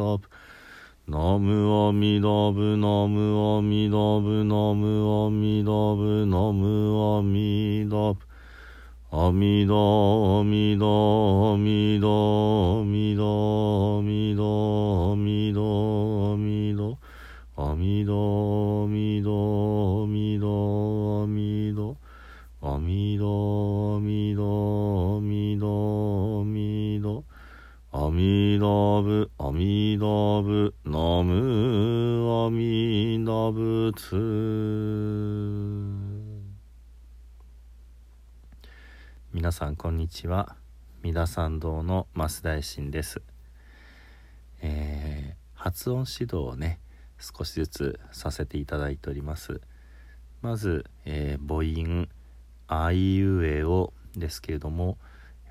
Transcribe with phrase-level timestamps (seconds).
[0.00, 0.28] アミダブ
[1.06, 8.32] ナムアミダブナムアミダブナムアミダブナムアミダブ
[9.14, 12.08] 阿弥陀阿弥陀阿弥陀
[12.80, 13.28] 阿弥陀
[13.92, 14.40] 阿弥陀
[15.12, 15.60] 阿弥陀
[16.32, 20.48] 阿弥陀阿弥陀阿弥陀阿弥陀
[21.12, 21.98] 阿弥陀
[22.62, 25.68] 阿弥陀阿弥陀阿弥陀
[26.40, 27.24] 阿弥陀
[27.90, 29.81] 阿弥陀仏阿弥陀
[33.92, 34.16] 陀仏
[39.32, 40.56] 皆さんこんにちは。
[41.02, 43.20] 三田参道の増大臣です、
[44.62, 46.80] えー、発音指導をね
[47.18, 49.60] 少しずつさせていただいております。
[50.40, 52.08] まず、えー、母音
[52.68, 54.96] あいうえおですけれども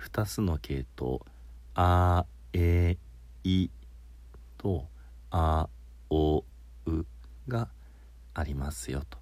[0.00, 1.20] 2つの系統
[1.74, 2.96] あえ
[3.44, 3.68] い
[4.56, 4.86] と
[5.30, 5.68] あ
[6.08, 6.44] お
[6.86, 7.06] う
[7.48, 7.68] が
[8.40, 9.18] ありますよと。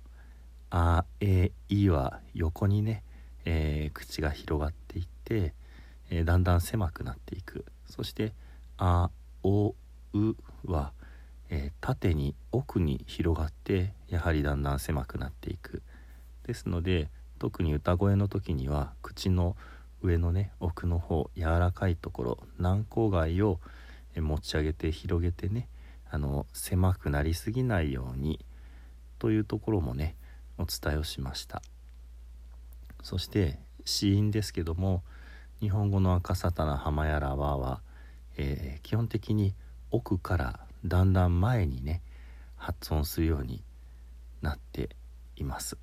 [0.70, 3.02] あえいは横にね
[3.50, 5.54] えー、口が広がっていって、
[6.10, 7.64] えー、だんだん狭くなっていく。
[7.86, 8.34] そして
[8.76, 9.10] 「あ」
[9.42, 9.74] 「お」
[10.12, 10.36] 「う」
[10.70, 10.92] は、
[11.48, 15.82] えー、縦に奥に広がってやはりだんだん狭くなっていく。
[16.46, 19.56] ですので特に歌声の時には口の
[20.02, 23.60] 上のね奥の方柔らかいところ軟口蓋を
[24.14, 25.68] 持ち上げて広げてね
[26.10, 28.44] あの狭くなりすぎないように
[29.18, 30.16] というところもね
[30.58, 31.62] お伝えをしました。
[33.02, 35.02] そして死因ですけども
[35.60, 37.80] 日本語の赤沙汰な浜やらはは、
[38.36, 39.54] えー、基本的に
[39.90, 42.02] 奥からだんだん前にね
[42.56, 43.62] 発音するように
[44.42, 44.90] なって
[45.36, 45.78] います。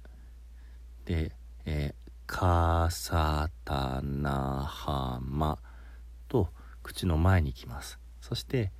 [1.05, 1.31] で、
[1.65, 5.57] えー、かさたなはま
[6.27, 6.49] と
[6.83, 7.99] 口の前にきます。
[8.21, 8.71] そして、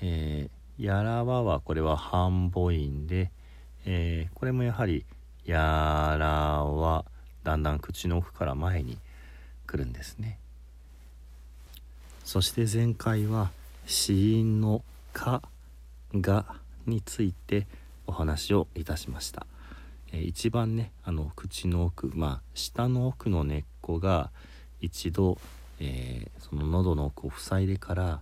[0.00, 3.30] えー、やらわはこれは半母音で、
[3.90, 5.06] えー、これもやはり
[5.46, 7.06] やらわ
[7.42, 8.98] だんだん口の奥から前に
[9.66, 10.38] 来るんですね。
[12.22, 13.50] そして前回は
[13.86, 14.84] 死因の
[15.14, 15.40] 「か」
[16.12, 17.66] 「が」について
[18.06, 19.46] お話をいたしました、
[20.12, 24.30] えー、一番ねあの口の奥まあ下の奥の根っこが
[24.82, 25.38] 一度、
[25.80, 28.20] えー、その喉の奥を塞いでから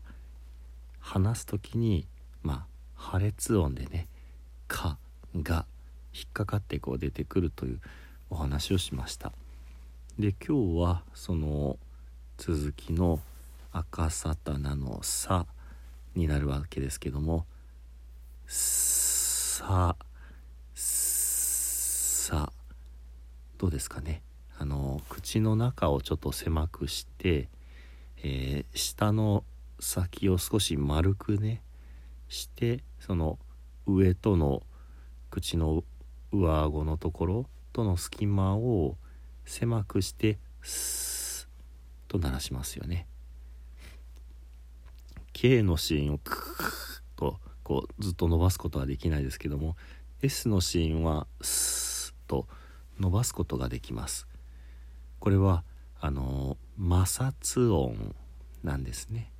[1.00, 2.06] 話す時に
[2.44, 4.06] まあ破裂音でね
[4.68, 4.98] 「か」
[5.42, 5.66] 「が」
[6.16, 7.80] 引っかかってこう出てくるという
[8.30, 9.32] お話をしました。
[10.18, 11.78] で今日はその
[12.38, 13.20] 続きの
[13.70, 15.46] 赤サタナの「さ」
[16.16, 17.44] になるわけですけども
[18.48, 19.94] 「さ」
[20.74, 22.50] 「さ」
[23.58, 24.22] どうですかね。
[24.58, 27.50] あの口の中をちょっと狭くして、
[28.22, 29.44] えー、下の
[29.80, 31.62] 先を少し丸くね
[32.30, 33.38] してその
[33.86, 34.62] 上との
[35.30, 35.84] 口の
[36.32, 38.96] 上顎のところとの隙間を
[39.44, 43.06] 狭くしてスーと鳴らしますよね。
[45.32, 49.76] K のシーンをクーとこうずっと伸ばすことはできないですけども
[50.22, 52.46] S のシーンはスーと
[52.98, 54.26] 伸ばすことができます
[55.18, 55.62] これは
[56.00, 58.14] あの摩擦音
[58.62, 59.30] なんですね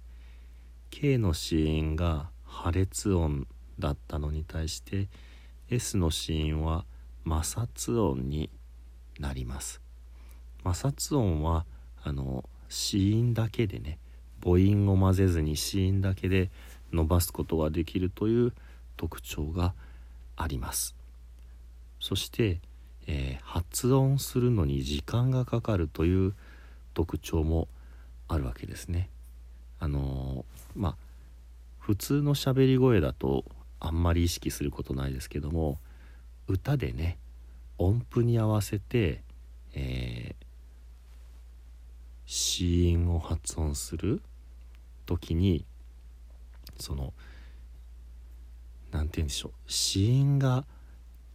[0.91, 3.47] K のシーンが破裂音
[3.79, 5.09] だったのに対して
[5.69, 6.85] S のシーンは
[7.25, 8.51] 摩擦音に
[9.19, 9.81] なります。
[10.65, 11.65] 摩擦音は
[12.03, 13.99] あの子音だけでね
[14.43, 16.51] 母音を混ぜずに子音だけで
[16.93, 18.53] 伸ばすことができるという
[18.97, 19.75] 特徴が
[20.37, 20.95] あります。
[21.99, 22.61] そして、
[23.07, 26.35] えー、発音するのに時間がかかるという
[26.95, 27.69] 特徴も
[28.29, 29.09] あるわけですね。
[29.81, 30.97] あのー、まあ
[31.81, 33.45] 普通の喋り声だと
[33.81, 35.79] あんまり意識することないですけども
[36.49, 37.19] 歌でね
[37.79, 39.23] 音符に合わせて、
[39.75, 40.45] えー、
[42.27, 44.23] 子音を発音する
[45.05, 45.65] 時に
[46.79, 47.13] その
[48.93, 50.65] 何て言うんでしょう子音が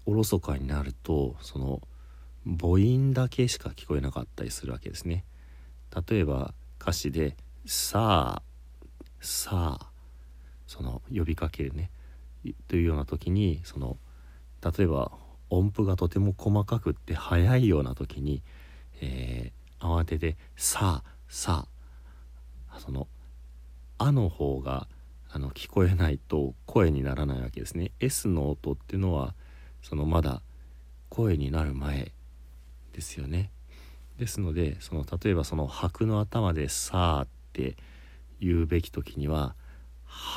[0.06, 1.82] おろそかになるとその
[2.46, 5.26] 母音だけしか聞こえなかったりするわけですね。
[6.10, 7.36] 例えば歌詞で
[7.66, 8.44] 「さあ
[9.20, 9.92] さあ」
[10.66, 11.92] その呼びかけるね
[12.68, 13.98] というような時にその
[14.64, 15.12] 例えば
[15.50, 18.42] 音符がとても細かくって速いような時に、
[19.02, 21.68] えー、慌てて「さあさ
[22.70, 23.08] あ」その
[23.98, 24.88] 「あ」の方が
[25.30, 27.92] あの聞こえないと声にならないわけですね。
[28.00, 29.34] S の音っていうのは
[29.82, 30.42] そのまだ
[31.10, 32.12] 声になる前
[32.94, 33.52] ですよね。
[34.18, 37.76] ですのでその例えばその白の頭で「さあ」って
[38.40, 39.56] 言うべき時には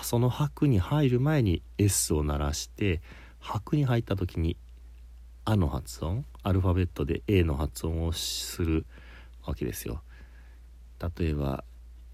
[0.03, 3.00] その白に入る前に S を鳴らして
[3.41, 4.56] 白に入った時に
[5.44, 8.87] 「あ」の発音アルファベットで A の発音をする
[9.44, 10.03] わけですよ。
[11.19, 11.65] 例えば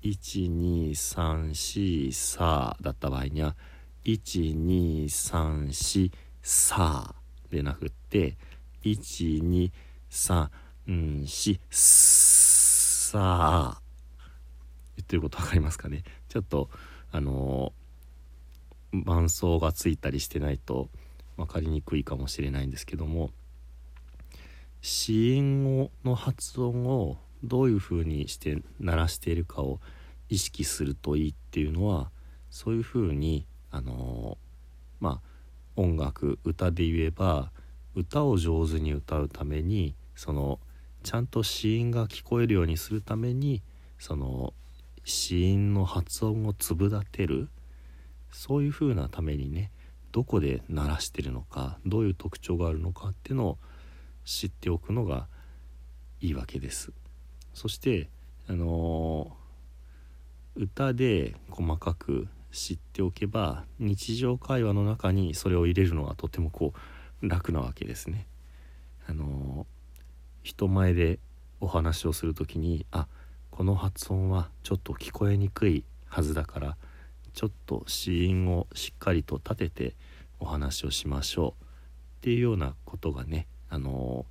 [0.02, 3.54] 1234さあだった場合には
[4.04, 6.10] 1234
[6.42, 7.16] さあ
[7.50, 8.36] でなくって
[8.82, 9.70] 1234
[11.70, 13.82] さあ
[14.96, 16.02] 言ってること分かりますかね？
[16.28, 16.70] ちょっと
[17.12, 17.72] あの
[18.92, 20.88] 伴奏がついたりしてないと
[21.36, 23.30] 分かりにくいかもしれないんですけども
[24.82, 29.80] 子音の発音をどういうふうにして鳴らしているかを
[30.28, 32.10] 意識するといいっていうのは
[32.50, 34.38] そういうふうにあの
[35.00, 35.30] まあ
[35.76, 37.50] 音楽歌で言えば
[37.94, 40.58] 歌を上手に歌うためにその
[41.02, 43.62] ちゃんと子音が聞こえるようにするために
[43.98, 44.52] その
[45.04, 47.48] 子音の発音を粒立てる？
[48.30, 49.72] そういう風なためにね
[50.12, 53.58] どこで鳴らしてるのかどういう特徴があるのかっていうのを
[54.24, 55.26] 知っておくのが
[56.20, 56.92] いいわけです。
[57.54, 58.08] そして
[58.46, 66.72] あのー、歌で細かく知っておけば日常会話の中にそれを入れるのがとてもこ
[67.22, 68.26] う楽なわけですね。
[69.06, 69.66] あの
[70.42, 71.18] 人前で
[71.60, 73.06] お話をする時にあ
[73.50, 76.76] この発音はちょっと聞こえにくいはずだから
[77.34, 79.94] ちょっと子音をしっかりと立てて
[80.38, 81.66] お話をしましょうっ
[82.22, 84.26] ていうようなことがねあの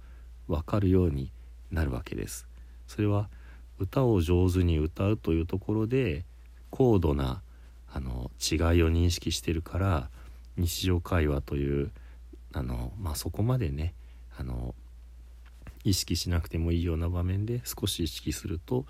[0.47, 1.31] 分かるように
[1.71, 2.47] なるわけです。
[2.87, 3.29] それは
[3.77, 6.25] 歌を上手に歌うというところで
[6.69, 7.41] 高度な
[7.91, 10.09] あの違いを認識してるから
[10.57, 11.91] 日常会話という
[12.53, 13.93] あの、まあ、そこまでね
[14.37, 14.75] あの
[15.83, 18.85] 意識しなくてもいいような場面で少し意識すると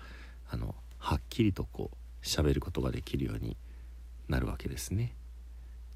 [0.50, 3.56] あのはっきりとこう喋ることができるように
[4.28, 5.14] なるわけですね。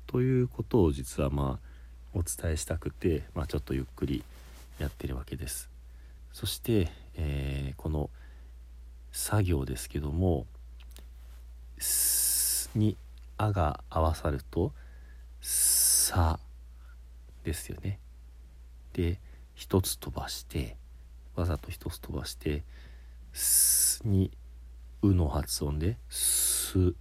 [0.06, 1.74] ということを実はまあ
[2.14, 4.22] お伝えしたくて、まあ、ちょっとゆっくり
[4.78, 5.68] やってるわけです。
[6.32, 8.10] そして、えー、この
[9.12, 10.46] 作業ですけども
[11.78, 12.96] 「す」に
[13.38, 14.72] 「あ」が合わさると
[15.40, 16.38] 「さ」
[17.44, 17.98] ですよね。
[18.92, 19.20] で
[19.54, 20.76] 一つ飛ばして
[21.34, 22.64] わざと一つ飛ばして
[23.32, 24.30] 「す」に
[25.08, 26.94] 「うの発音で、す、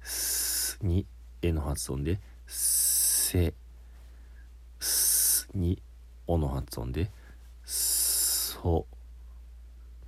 [0.00, 1.06] すに、
[1.42, 3.52] えの発音で、せ、
[4.80, 5.82] すに、
[6.26, 7.10] おの発音で、
[7.64, 8.86] そ、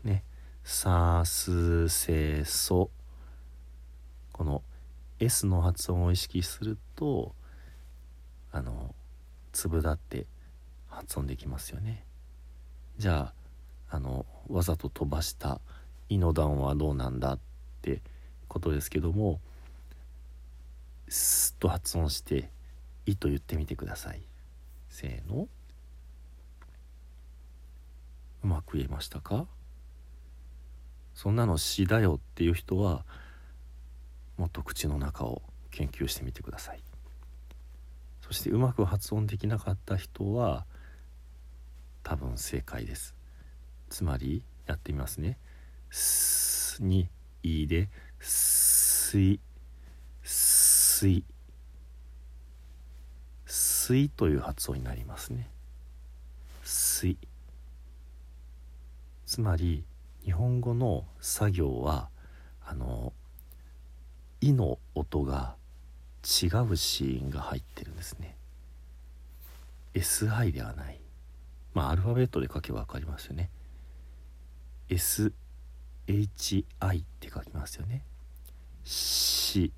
[0.03, 0.25] ね、
[0.65, 2.91] さ、す、せ、そ。
[4.33, 4.63] この
[5.21, 7.35] S の発音を意識すると、
[8.51, 8.95] あの、
[9.53, 10.27] 粒立って
[10.89, 12.07] 発音できますよね。
[12.97, 13.35] じゃ
[13.91, 15.61] あ、あの、わざと飛ばした
[16.09, 17.39] 「い」の段はどうなんだっ
[17.83, 18.03] て
[18.49, 19.41] ことですけども
[21.09, 22.51] スッと発音して
[23.07, 24.23] 「い」と言ってみてください。
[24.89, 25.49] せーの。
[28.43, 29.47] うまく言えましたか？
[31.15, 33.05] そんなの詩だよっていう人は
[34.37, 36.83] もっと口の中を研究してみてください。
[38.21, 40.67] そしてうまく発音できなかった人は
[42.03, 43.15] 多分正解です。
[43.89, 45.39] つまりやってみますね。
[45.91, 47.09] すに
[47.43, 47.89] いで、
[48.21, 49.41] すい、
[50.23, 51.25] すい、
[53.45, 55.49] すいという発音になりますね。
[56.63, 57.17] すい。
[59.25, 59.85] つまり、
[60.25, 62.09] 日本語の作業は、
[62.65, 63.13] あの、
[64.41, 65.57] いの音が
[66.25, 68.37] 違う子音が入ってるんですね。
[69.95, 71.01] SI ではない。
[71.75, 73.51] まあ、アルファベットで書けば分かりますよね。
[74.89, 75.33] S
[76.07, 78.05] HI って書きますよね。
[78.85, 79.73] し。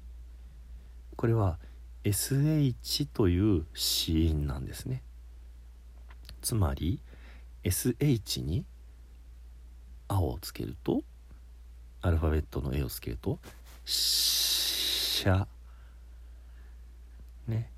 [1.17, 1.59] これは
[2.05, 5.03] SH という子音なんですね。
[6.43, 7.01] つまり
[7.65, 8.65] SH に
[10.09, 11.03] 「あ」をつけると
[12.01, 13.41] アルファベットの A をつけると
[13.85, 15.49] 「しゃ」
[17.49, 17.73] ね。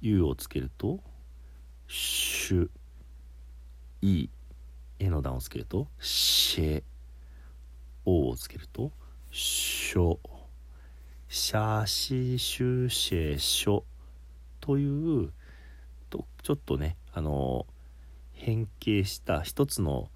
[0.00, 1.00] U をつけると
[1.88, 2.70] 「しゅ」
[4.02, 4.28] 「い」
[4.98, 6.60] 絵の段をつけると「し。
[6.60, 6.82] ぇ」
[8.08, 8.90] おをつけると
[9.30, 10.18] 「しょ」
[11.28, 13.84] 「しゃししゅしぇしょ」
[14.60, 15.30] という
[16.08, 17.66] とちょっとねあの
[18.32, 20.10] 変形した一つの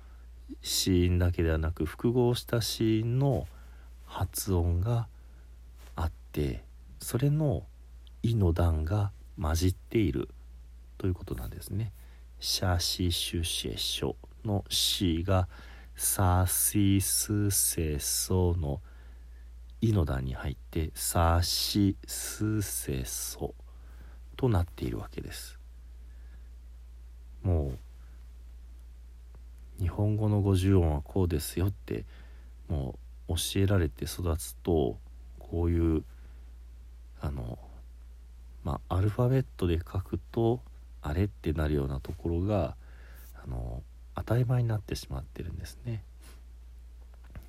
[0.63, 3.47] 子音だけではなく複合した子音の
[4.07, 5.07] 発音が
[5.95, 6.65] あって
[6.99, 7.67] それの
[8.23, 10.31] 「い」の段が混じっている
[10.97, 11.93] ということなんですね。
[12.41, 15.47] シャシシュシェショの「し」が
[16.03, 18.83] 「さしすせそ」の
[19.81, 23.55] 「い」の段に入って「さしすせそ」
[24.37, 25.61] となっているわけです。
[27.45, 27.79] も
[29.79, 32.05] う日本語の五十音はこうですよって
[32.69, 34.99] もう教えられて育つと
[35.39, 36.05] こういう
[37.21, 37.61] あの
[38.65, 40.61] まあアルファベットで書くと
[41.01, 42.77] あれってなるようなところが
[43.35, 46.05] あの当たり前になってしまってるんですね。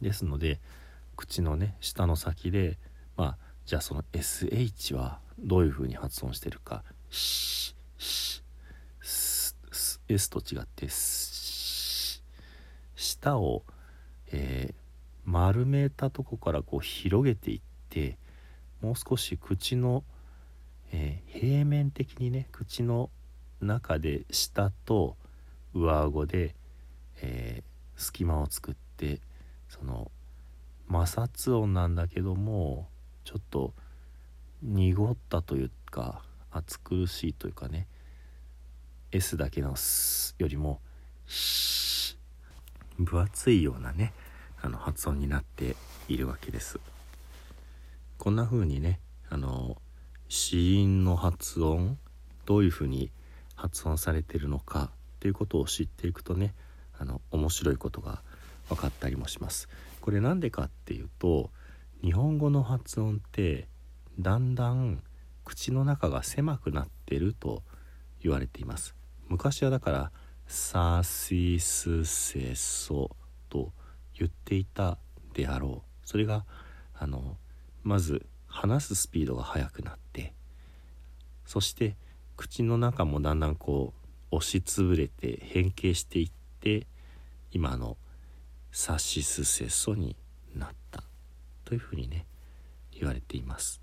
[0.02, 0.60] ですので
[1.16, 2.78] 口のね下の先で
[3.16, 8.44] まあじゃあその SH はどういうふうに発音してるか「し」「し」
[10.10, 12.22] 「S」と違って「し」
[12.96, 13.64] 舌を、
[14.28, 14.76] えー、
[15.26, 18.18] 丸めたとこからこう広げていって
[18.82, 20.04] もう少し口の、
[20.92, 23.10] えー、平面的にね口の
[23.62, 25.16] 中で下と
[25.74, 26.56] 上顎で、
[27.22, 29.20] えー、隙間を作って
[29.70, 30.12] その
[30.88, 32.88] 摩擦音なんだけども
[33.24, 33.74] ちょっと
[34.62, 37.88] 濁ったというか暑苦しいというかね
[39.12, 40.80] S だけの「す」よりも
[43.00, 44.14] 「」分厚いようなね
[44.62, 45.76] あの発音になって
[46.08, 46.80] いるわけです。
[48.18, 49.00] こんな風にね
[49.30, 49.82] あの
[50.30, 51.98] 子音の発音
[52.46, 53.12] どういう風に
[53.56, 54.92] 発音されてるのか
[55.24, 56.54] っていうことを知っていくとね
[57.00, 58.22] あの面白いことが
[58.68, 59.70] 分かったりもします。
[60.02, 61.50] これなんでかっていうと
[62.02, 63.70] 日本語の発音って
[64.20, 65.02] だんだん
[65.46, 67.64] 口の中が狭くなってると
[68.22, 68.96] 言われています。
[69.30, 70.12] 昔はだから
[70.46, 73.16] 「さしすせそ」
[73.48, 73.72] と
[74.20, 74.98] 言っていた
[75.34, 76.06] であろう。
[76.06, 76.44] それが
[76.94, 77.38] あの
[77.82, 80.34] まず話すスピードが速くなって
[81.46, 81.96] そして
[82.36, 84.03] 口の中もだんだんこう
[84.36, 86.88] 押しつぶれて変形していって
[87.52, 87.98] 今の
[88.72, 90.16] 「さしすせそ」に
[90.56, 91.04] なった
[91.66, 92.26] というふうにね
[92.92, 93.82] 言われています。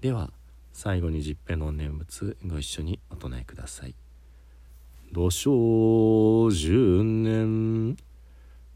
[0.00, 0.32] では
[0.72, 3.94] 最後に十平の念仏ご一緒にお唱えください
[5.12, 7.96] 「土生十年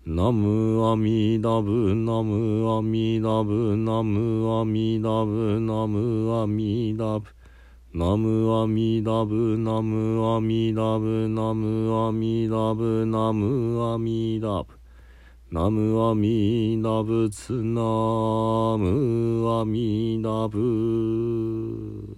[0.05, 7.29] ナムアミダブナムアミダブナムアミダブナムアミダブ。
[7.95, 14.67] ナムアミダブナムアミダブナムアミダブナムアミダブ。
[15.51, 17.83] ナムアミダブツナ
[18.79, 22.12] ムアミダブ。